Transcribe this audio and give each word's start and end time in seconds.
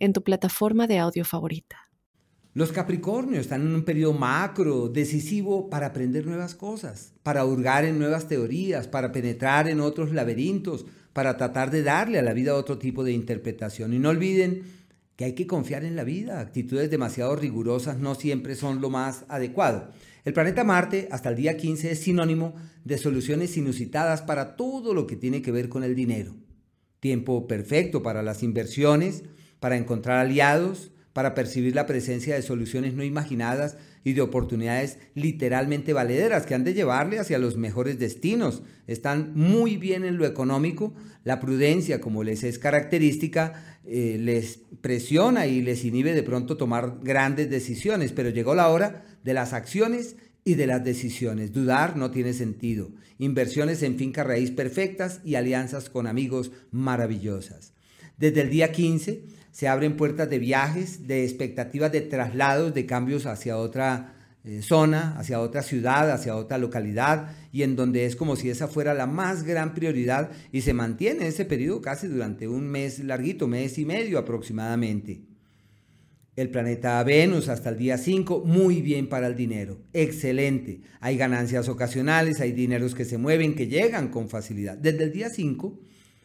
en 0.00 0.12
tu 0.12 0.24
plataforma 0.24 0.88
de 0.88 0.98
audio 0.98 1.24
favorita. 1.24 1.90
Los 2.52 2.72
Capricornios 2.72 3.42
están 3.42 3.62
en 3.62 3.74
un 3.76 3.84
periodo 3.84 4.14
macro, 4.14 4.88
decisivo 4.88 5.70
para 5.70 5.86
aprender 5.86 6.26
nuevas 6.26 6.56
cosas, 6.56 7.12
para 7.22 7.44
hurgar 7.44 7.84
en 7.84 8.00
nuevas 8.00 8.26
teorías, 8.26 8.88
para 8.88 9.12
penetrar 9.12 9.68
en 9.68 9.78
otros 9.78 10.12
laberintos, 10.12 10.84
para 11.12 11.36
tratar 11.36 11.70
de 11.70 11.84
darle 11.84 12.18
a 12.18 12.22
la 12.22 12.32
vida 12.32 12.56
otro 12.56 12.76
tipo 12.76 13.04
de 13.04 13.12
interpretación. 13.12 13.92
Y 13.92 14.00
no 14.00 14.08
olviden 14.08 14.64
que 15.14 15.26
hay 15.26 15.34
que 15.34 15.46
confiar 15.46 15.84
en 15.84 15.94
la 15.94 16.02
vida. 16.02 16.40
Actitudes 16.40 16.90
demasiado 16.90 17.36
rigurosas 17.36 17.98
no 17.98 18.16
siempre 18.16 18.56
son 18.56 18.80
lo 18.80 18.90
más 18.90 19.26
adecuado. 19.28 19.90
El 20.24 20.32
planeta 20.32 20.64
Marte 20.64 21.08
hasta 21.12 21.28
el 21.28 21.36
día 21.36 21.56
15 21.56 21.92
es 21.92 22.00
sinónimo 22.00 22.54
de 22.84 22.98
soluciones 22.98 23.56
inusitadas 23.56 24.22
para 24.22 24.56
todo 24.56 24.92
lo 24.92 25.06
que 25.06 25.16
tiene 25.16 25.40
que 25.40 25.52
ver 25.52 25.68
con 25.68 25.84
el 25.84 25.94
dinero. 25.94 26.34
Tiempo 27.00 27.46
perfecto 27.46 28.02
para 28.02 28.22
las 28.22 28.42
inversiones, 28.42 29.22
para 29.60 29.76
encontrar 29.76 30.18
aliados, 30.18 30.90
para 31.12 31.34
percibir 31.34 31.74
la 31.74 31.86
presencia 31.86 32.34
de 32.34 32.42
soluciones 32.42 32.94
no 32.94 33.04
imaginadas 33.04 33.76
y 34.04 34.14
de 34.14 34.22
oportunidades 34.22 34.98
literalmente 35.14 35.92
valederas 35.92 36.46
que 36.46 36.54
han 36.54 36.64
de 36.64 36.74
llevarle 36.74 37.18
hacia 37.18 37.38
los 37.38 37.56
mejores 37.56 37.98
destinos. 37.98 38.62
Están 38.86 39.32
muy 39.34 39.76
bien 39.76 40.04
en 40.04 40.16
lo 40.16 40.26
económico, 40.26 40.94
la 41.24 41.40
prudencia, 41.40 42.00
como 42.00 42.24
les 42.24 42.44
es 42.44 42.58
característica, 42.58 43.80
eh, 43.84 44.16
les 44.18 44.60
presiona 44.80 45.46
y 45.46 45.62
les 45.62 45.84
inhibe 45.84 46.14
de 46.14 46.22
pronto 46.22 46.56
tomar 46.56 46.98
grandes 47.02 47.50
decisiones, 47.50 48.12
pero 48.12 48.30
llegó 48.30 48.54
la 48.54 48.68
hora 48.68 49.04
de 49.22 49.34
las 49.34 49.52
acciones 49.52 50.16
y 50.44 50.54
de 50.54 50.66
las 50.66 50.82
decisiones. 50.82 51.52
Dudar 51.52 51.96
no 51.96 52.10
tiene 52.10 52.32
sentido. 52.32 52.90
Inversiones 53.18 53.82
en 53.82 53.96
finca 53.96 54.24
raíz 54.24 54.50
perfectas 54.50 55.20
y 55.24 55.34
alianzas 55.34 55.90
con 55.90 56.06
amigos 56.06 56.52
maravillosas. 56.70 57.74
Desde 58.16 58.42
el 58.42 58.50
día 58.50 58.72
15, 58.72 59.24
se 59.50 59.68
abren 59.68 59.96
puertas 59.96 60.30
de 60.30 60.38
viajes, 60.38 61.06
de 61.06 61.24
expectativas 61.24 61.92
de 61.92 62.02
traslados, 62.02 62.74
de 62.74 62.86
cambios 62.86 63.26
hacia 63.26 63.56
otra 63.56 64.14
eh, 64.42 64.62
zona, 64.62 65.18
hacia 65.18 65.40
otra 65.40 65.62
ciudad, 65.62 66.10
hacia 66.10 66.34
otra 66.34 66.56
localidad, 66.56 67.32
y 67.52 67.62
en 67.62 67.76
donde 67.76 68.06
es 68.06 68.16
como 68.16 68.36
si 68.36 68.48
esa 68.48 68.68
fuera 68.68 68.94
la 68.94 69.06
más 69.06 69.42
gran 69.42 69.74
prioridad 69.74 70.30
y 70.50 70.62
se 70.62 70.72
mantiene 70.72 71.26
ese 71.26 71.44
periodo 71.44 71.82
casi 71.82 72.06
durante 72.06 72.48
un 72.48 72.66
mes 72.66 73.00
larguito, 73.00 73.48
mes 73.48 73.76
y 73.78 73.84
medio 73.84 74.18
aproximadamente. 74.18 75.20
El 76.36 76.48
planeta 76.48 77.02
Venus 77.02 77.48
hasta 77.48 77.68
el 77.68 77.76
día 77.76 77.98
5, 77.98 78.44
muy 78.46 78.80
bien 78.80 79.10
para 79.10 79.26
el 79.26 79.36
dinero, 79.36 79.82
excelente. 79.92 80.80
Hay 81.00 81.18
ganancias 81.18 81.68
ocasionales, 81.68 82.40
hay 82.40 82.52
dineros 82.52 82.94
que 82.94 83.04
se 83.04 83.18
mueven, 83.18 83.54
que 83.54 83.66
llegan 83.66 84.08
con 84.08 84.30
facilidad. 84.30 84.78
Desde 84.78 85.04
el 85.04 85.12
día 85.12 85.28
5 85.28 85.78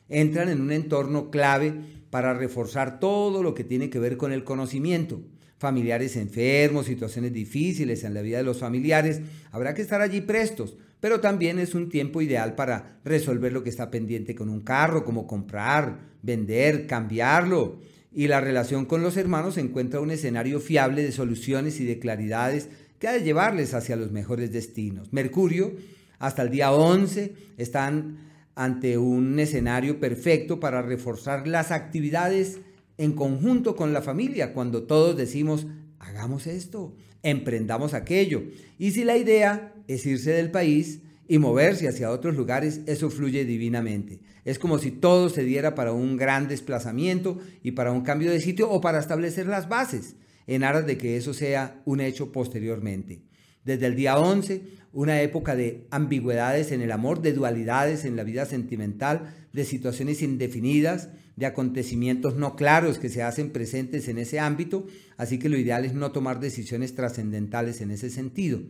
entran 0.09 0.50
en 0.50 0.61
un 0.61 0.72
entorno 0.72 1.30
clave 1.31 1.73
para 2.09 2.34
reforzar 2.34 3.00
todo 3.00 3.44
lo 3.44 3.53
que 3.53 3.64
tiene 3.64 3.89
que 3.89 4.00
ver 4.00 4.17
con 4.17 4.31
el 4.31 4.44
conocimiento. 4.44 5.22
Familiares 5.58 6.16
enfermos, 6.16 6.86
situaciones 6.86 7.34
difíciles 7.34 8.03
en 8.03 8.14
la 8.14 8.22
vida 8.22 8.38
de 8.38 8.44
los 8.44 8.59
familiares, 8.59 9.22
habrá 9.52 9.73
que 9.73 9.81
estar 9.81 10.02
allí 10.02 10.22
prestos, 10.22 10.78
pero 11.00 11.20
también 11.20 11.59
es 11.59 11.76
un 11.76 11.89
tiempo 11.89 12.22
ideal 12.22 12.56
para 12.56 13.00
resolver 13.03 13.52
lo 13.54 13.64
que 13.64 13.70
está 13.70 13.92
pendiente 13.92 14.36
con 14.36 14.49
un 14.49 14.61
carro, 14.61 15.04
como 15.04 15.27
comprar, 15.27 15.99
vender, 16.22 16.87
cambiarlo. 16.87 17.80
Y 18.14 18.27
la 18.27 18.39
relación 18.39 18.86
con 18.86 19.02
los 19.02 19.17
hermanos 19.17 19.58
encuentra 19.58 19.99
un 19.99 20.11
escenario 20.11 20.60
fiable 20.60 21.04
de 21.04 21.11
soluciones 21.11 21.80
y 21.80 21.86
de 21.86 21.99
claridades 21.99 22.70
que 22.99 23.08
ha 23.08 23.14
de 23.14 23.23
llevarles 23.23 23.73
hacia 23.73 23.98
los 23.98 24.11
mejores 24.11 24.52
destinos. 24.52 25.11
Mercurio, 25.11 25.73
hasta 26.17 26.43
el 26.43 26.49
día 26.49 26.72
11, 26.72 27.33
están 27.58 28.17
ante 28.55 28.98
un 28.98 29.38
escenario 29.39 29.99
perfecto 29.99 30.60
para 30.60 30.82
reforzar 30.82 31.48
las 31.48 31.71
actividades 31.71 32.60
en 32.98 33.14
conjunto 33.14 33.76
con 33.76 33.93
la 33.93 34.02
familia, 34.02 34.54
cuando 34.54 34.83
todos 34.83 35.17
decimos, 35.17 35.67
hagamos 35.99 36.48
esto, 36.48 36.95
emprendamos 37.23 37.93
aquello. 37.93 38.43
Y 38.80 38.92
si 38.92 39.04
la 39.04 39.17
idea 39.17 39.73
es 39.88 40.05
irse 40.05 40.32
del 40.32 40.52
país 40.52 41.02
y 41.27 41.38
moverse 41.38 41.88
hacia 41.88 42.11
otros 42.11 42.36
lugares, 42.36 42.82
eso 42.86 43.10
fluye 43.10 43.43
divinamente. 43.45 44.21
Es 44.45 44.60
como 44.60 44.77
si 44.77 44.92
todo 44.92 45.30
se 45.30 45.43
diera 45.43 45.76
para 45.76 45.92
un 45.92 46.17
gran 46.17 46.48
desplazamiento 46.48 47.39
y 47.64 47.72
para 47.72 47.92
un 47.92 48.02
cambio 48.02 48.32
de 48.32 48.39
sitio 48.39 48.70
o 48.70 48.80
para 48.80 48.99
establecer 48.99 49.48
las 49.48 49.67
bases, 49.67 50.16
en 50.48 50.64
aras 50.64 50.86
de 50.86 50.98
que 50.98 51.17
eso 51.17 51.33
sea 51.33 51.82
un 51.86 51.99
hecho 51.99 52.32
posteriormente. 52.32 53.23
Desde 53.65 53.87
el 53.87 53.95
día 53.95 54.17
11, 54.17 54.61
una 54.93 55.21
época 55.21 55.55
de 55.55 55.87
ambigüedades 55.89 56.71
en 56.71 56.81
el 56.81 56.92
amor, 56.92 57.21
de 57.21 57.33
dualidades 57.33 58.05
en 58.05 58.15
la 58.15 58.23
vida 58.23 58.45
sentimental, 58.45 59.33
de 59.52 59.65
situaciones 59.65 60.21
indefinidas, 60.21 61.09
de 61.36 61.48
acontecimientos 61.48 62.36
no 62.36 62.55
claros 62.55 62.99
que 62.99 63.09
se 63.09 63.23
hacen 63.23 63.49
presentes 63.49 64.08
en 64.08 64.20
ese 64.20 64.39
ámbito, 64.39 64.86
así 65.17 65.39
que 65.39 65.49
lo 65.49 65.58
ideal 65.58 65.83
es 65.83 65.93
no 65.93 66.11
tomar 66.11 66.39
decisiones 66.39 66.95
trascendentales 66.95 67.81
en 67.81 67.92
ese 67.92 68.09
sentido. 68.09 68.61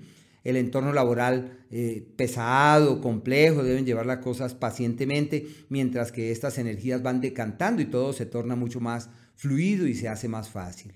El 0.45 0.55
entorno 0.55 0.93
laboral 0.93 1.59
eh, 1.71 2.07
pesado, 2.15 3.01
complejo, 3.01 3.63
deben 3.63 3.85
llevar 3.85 4.05
las 4.05 4.19
cosas 4.19 4.53
pacientemente, 4.53 5.45
mientras 5.69 6.11
que 6.11 6.31
estas 6.31 6.57
energías 6.57 7.03
van 7.03 7.19
decantando 7.19 7.81
y 7.81 7.85
todo 7.85 8.13
se 8.13 8.25
torna 8.25 8.55
mucho 8.55 8.79
más 8.79 9.09
fluido 9.35 9.87
y 9.87 9.93
se 9.93 10.07
hace 10.07 10.29
más 10.29 10.49
fácil. 10.49 10.93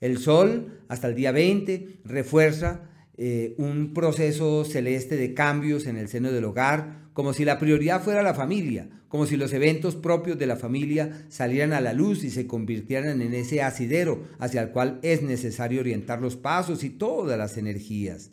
El 0.00 0.18
sol, 0.18 0.80
hasta 0.88 1.08
el 1.08 1.14
día 1.14 1.32
20, 1.32 2.00
refuerza 2.04 2.86
eh, 3.22 3.54
un 3.58 3.92
proceso 3.92 4.64
celeste 4.64 5.14
de 5.14 5.34
cambios 5.34 5.86
en 5.86 5.98
el 5.98 6.08
seno 6.08 6.32
del 6.32 6.46
hogar, 6.46 7.10
como 7.12 7.34
si 7.34 7.44
la 7.44 7.58
prioridad 7.58 8.02
fuera 8.02 8.22
la 8.22 8.32
familia, 8.32 8.88
como 9.08 9.26
si 9.26 9.36
los 9.36 9.52
eventos 9.52 9.94
propios 9.94 10.38
de 10.38 10.46
la 10.46 10.56
familia 10.56 11.26
salieran 11.28 11.74
a 11.74 11.82
la 11.82 11.92
luz 11.92 12.24
y 12.24 12.30
se 12.30 12.46
convirtieran 12.46 13.20
en 13.20 13.34
ese 13.34 13.60
asidero 13.60 14.24
hacia 14.38 14.62
el 14.62 14.70
cual 14.70 15.00
es 15.02 15.20
necesario 15.20 15.80
orientar 15.80 16.22
los 16.22 16.36
pasos 16.36 16.82
y 16.82 16.88
todas 16.88 17.36
las 17.36 17.58
energías. 17.58 18.30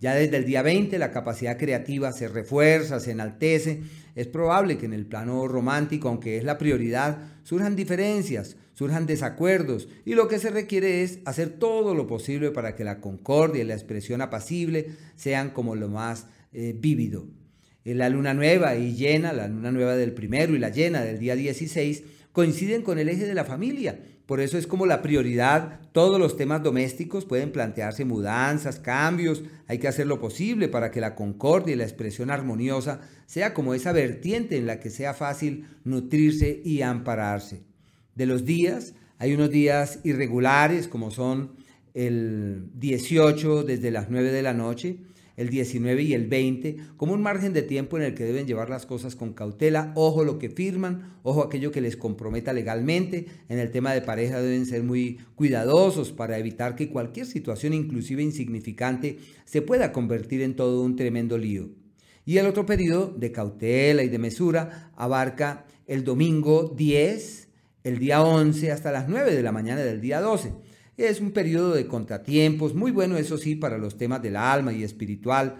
Ya 0.00 0.14
desde 0.14 0.36
el 0.36 0.44
día 0.44 0.62
20 0.62 0.98
la 0.98 1.10
capacidad 1.10 1.56
creativa 1.56 2.12
se 2.12 2.28
refuerza, 2.28 3.00
se 3.00 3.12
enaltece. 3.12 3.82
Es 4.14 4.26
probable 4.26 4.78
que 4.78 4.86
en 4.86 4.92
el 4.92 5.06
plano 5.06 5.46
romántico, 5.48 6.08
aunque 6.08 6.36
es 6.36 6.44
la 6.44 6.58
prioridad, 6.58 7.18
surjan 7.42 7.76
diferencias, 7.76 8.56
surjan 8.74 9.06
desacuerdos 9.06 9.88
y 10.04 10.14
lo 10.14 10.28
que 10.28 10.38
se 10.38 10.50
requiere 10.50 11.02
es 11.02 11.20
hacer 11.24 11.50
todo 11.50 11.94
lo 11.94 12.06
posible 12.06 12.50
para 12.50 12.74
que 12.76 12.84
la 12.84 13.00
concordia 13.00 13.62
y 13.62 13.66
la 13.66 13.74
expresión 13.74 14.20
apacible 14.20 14.90
sean 15.16 15.50
como 15.50 15.74
lo 15.74 15.88
más 15.88 16.26
eh, 16.52 16.74
vívido. 16.76 17.26
En 17.84 17.98
la 17.98 18.08
luna 18.08 18.32
nueva 18.32 18.76
y 18.76 18.94
llena, 18.94 19.32
la 19.32 19.48
luna 19.48 19.70
nueva 19.70 19.96
del 19.96 20.12
primero 20.12 20.54
y 20.54 20.58
la 20.58 20.70
llena 20.70 21.02
del 21.02 21.18
día 21.18 21.36
16, 21.36 22.02
coinciden 22.32 22.82
con 22.82 22.98
el 22.98 23.08
eje 23.08 23.26
de 23.26 23.34
la 23.34 23.44
familia. 23.44 24.00
Por 24.26 24.40
eso 24.40 24.56
es 24.56 24.66
como 24.66 24.86
la 24.86 25.02
prioridad, 25.02 25.80
todos 25.92 26.18
los 26.18 26.38
temas 26.38 26.62
domésticos 26.62 27.26
pueden 27.26 27.52
plantearse 27.52 28.06
mudanzas, 28.06 28.80
cambios, 28.80 29.44
hay 29.66 29.78
que 29.78 29.88
hacer 29.88 30.06
lo 30.06 30.18
posible 30.18 30.68
para 30.68 30.90
que 30.90 31.02
la 31.02 31.14
concordia 31.14 31.74
y 31.74 31.76
la 31.76 31.84
expresión 31.84 32.30
armoniosa 32.30 33.02
sea 33.26 33.52
como 33.52 33.74
esa 33.74 33.92
vertiente 33.92 34.56
en 34.56 34.66
la 34.66 34.80
que 34.80 34.88
sea 34.88 35.12
fácil 35.12 35.66
nutrirse 35.84 36.62
y 36.64 36.80
ampararse 36.80 37.64
de 38.14 38.24
los 38.24 38.46
días. 38.46 38.94
Hay 39.18 39.34
unos 39.34 39.50
días 39.50 40.00
irregulares 40.04 40.88
como 40.88 41.10
son 41.10 41.52
el 41.92 42.70
18 42.74 43.62
desde 43.62 43.90
las 43.90 44.08
9 44.08 44.32
de 44.32 44.42
la 44.42 44.54
noche, 44.54 45.00
el 45.36 45.48
19 45.48 46.02
y 46.02 46.14
el 46.14 46.26
20, 46.26 46.76
como 46.96 47.12
un 47.12 47.22
margen 47.22 47.52
de 47.52 47.62
tiempo 47.62 47.96
en 47.96 48.04
el 48.04 48.14
que 48.14 48.24
deben 48.24 48.46
llevar 48.46 48.70
las 48.70 48.86
cosas 48.86 49.16
con 49.16 49.32
cautela, 49.32 49.92
ojo 49.94 50.24
lo 50.24 50.38
que 50.38 50.50
firman, 50.50 51.18
ojo 51.22 51.42
aquello 51.42 51.72
que 51.72 51.80
les 51.80 51.96
comprometa 51.96 52.52
legalmente, 52.52 53.26
en 53.48 53.58
el 53.58 53.70
tema 53.70 53.92
de 53.92 54.02
pareja 54.02 54.40
deben 54.40 54.66
ser 54.66 54.82
muy 54.82 55.18
cuidadosos 55.34 56.12
para 56.12 56.38
evitar 56.38 56.76
que 56.76 56.90
cualquier 56.90 57.26
situación, 57.26 57.72
inclusive 57.72 58.22
insignificante, 58.22 59.18
se 59.44 59.62
pueda 59.62 59.92
convertir 59.92 60.42
en 60.42 60.56
todo 60.56 60.82
un 60.82 60.96
tremendo 60.96 61.38
lío. 61.38 61.70
Y 62.26 62.38
el 62.38 62.46
otro 62.46 62.64
periodo 62.64 63.14
de 63.16 63.32
cautela 63.32 64.02
y 64.02 64.08
de 64.08 64.18
mesura 64.18 64.92
abarca 64.96 65.66
el 65.86 66.04
domingo 66.04 66.72
10, 66.74 67.48
el 67.84 67.98
día 67.98 68.22
11 68.22 68.72
hasta 68.72 68.92
las 68.92 69.08
9 69.08 69.34
de 69.34 69.42
la 69.42 69.52
mañana 69.52 69.82
del 69.82 70.00
día 70.00 70.20
12. 70.20 70.52
Es 70.96 71.20
un 71.20 71.32
periodo 71.32 71.74
de 71.74 71.86
contratiempos, 71.86 72.74
muy 72.74 72.92
bueno 72.92 73.16
eso 73.16 73.36
sí 73.36 73.56
para 73.56 73.78
los 73.78 73.98
temas 73.98 74.22
del 74.22 74.36
alma 74.36 74.72
y 74.72 74.84
espiritual. 74.84 75.56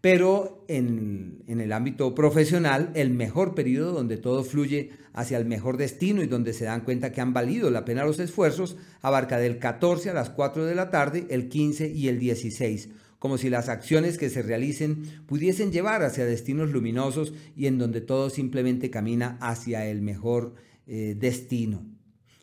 Pero 0.00 0.64
en, 0.68 1.42
en, 1.46 1.60
el 1.60 1.72
ámbito 1.72 2.14
profesional, 2.14 2.90
el 2.94 3.10
mejor 3.10 3.54
periodo 3.54 3.92
donde 3.92 4.18
todo 4.18 4.44
fluye 4.44 4.90
hacia 5.14 5.38
el 5.38 5.46
mejor 5.46 5.78
destino 5.78 6.22
y 6.22 6.26
donde 6.26 6.52
se 6.52 6.66
dan 6.66 6.82
cuenta 6.82 7.10
que 7.12 7.22
han 7.22 7.32
valido 7.32 7.70
la 7.70 7.84
pena 7.84 8.04
los 8.04 8.20
esfuerzos, 8.20 8.76
abarca 9.00 9.38
del 9.38 9.58
14 9.58 10.10
a 10.10 10.14
las 10.14 10.30
4 10.30 10.66
de 10.66 10.74
la 10.74 10.90
tarde, 10.90 11.26
el 11.30 11.48
15 11.48 11.88
y 11.88 12.08
el 12.08 12.18
16 12.18 12.90
como 13.18 13.38
si 13.38 13.50
las 13.50 13.68
acciones 13.68 14.18
que 14.18 14.30
se 14.30 14.42
realicen 14.42 15.02
pudiesen 15.26 15.72
llevar 15.72 16.02
hacia 16.02 16.26
destinos 16.26 16.70
luminosos 16.70 17.32
y 17.56 17.66
en 17.66 17.78
donde 17.78 18.00
todo 18.00 18.30
simplemente 18.30 18.90
camina 18.90 19.38
hacia 19.40 19.86
el 19.86 20.02
mejor 20.02 20.54
eh, 20.86 21.16
destino. 21.18 21.95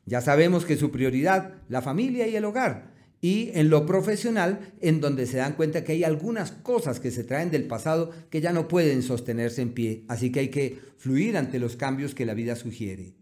Ya 0.06 0.22
sabemos 0.22 0.66
que 0.66 0.78
su 0.78 0.92
prioridad, 0.92 1.54
la 1.70 1.82
familia 1.82 2.28
y 2.28 2.36
el 2.36 2.46
hogar, 2.46 2.94
y 3.22 3.52
en 3.54 3.70
lo 3.70 3.86
profesional, 3.86 4.74
en 4.82 5.00
donde 5.00 5.28
se 5.28 5.38
dan 5.38 5.54
cuenta 5.54 5.86
que 5.86 5.94
hay 5.94 6.04
algunas 6.04 6.52
cosas 6.52 7.00
que 7.00 7.10
se 7.10 7.24
traen 7.24 7.52
del 7.52 7.68
pasado 7.68 8.12
que 8.30 8.42
ya 8.42 8.52
no 8.52 8.68
pueden 8.68 9.02
sostenerse 9.02 9.62
en 9.62 9.74
pie, 9.74 10.04
así 10.10 10.30
que 10.30 10.42
hay 10.42 10.50
que 10.50 10.80
fluir 10.98 11.38
ante 11.38 11.58
los 11.58 11.78
cambios 11.78 12.14
que 12.14 12.26
la 12.26 12.34
vida 12.34 12.58
sugiere. 12.58 13.16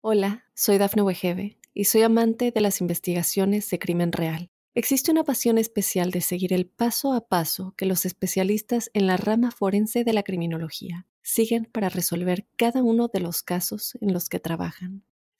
Hola, 0.00 0.44
soy 0.54 0.78
Dafne 0.78 1.02
Wegebe 1.02 1.58
y 1.74 1.84
soy 1.84 2.00
amante 2.00 2.50
de 2.50 2.60
las 2.62 2.80
investigaciones 2.80 3.68
de 3.68 3.78
crimen 3.78 4.10
real. 4.10 4.50
Existe 4.74 5.10
una 5.10 5.22
pasión 5.22 5.58
especial 5.58 6.10
de 6.10 6.22
seguir 6.22 6.54
el 6.54 6.66
paso 6.66 7.12
a 7.12 7.28
paso 7.28 7.74
que 7.76 7.84
los 7.84 8.06
especialistas 8.06 8.90
en 8.94 9.06
la 9.06 9.18
rama 9.18 9.50
forense 9.50 10.02
de 10.02 10.14
la 10.14 10.22
criminología 10.22 11.06
siguen 11.20 11.68
para 11.70 11.90
resolver 11.90 12.46
cada 12.56 12.82
uno 12.82 13.08
de 13.12 13.20
los 13.20 13.42
casos 13.42 13.98
en 14.00 14.14
los 14.14 14.30
que 14.30 14.40
trabajan. 14.40 15.04